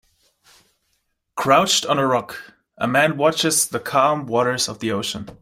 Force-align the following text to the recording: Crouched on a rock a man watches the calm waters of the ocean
Crouched 1.35 1.85
on 1.85 1.99
a 1.99 2.07
rock 2.07 2.55
a 2.75 2.87
man 2.87 3.17
watches 3.17 3.67
the 3.67 3.79
calm 3.79 4.25
waters 4.25 4.67
of 4.67 4.79
the 4.79 4.91
ocean 4.91 5.29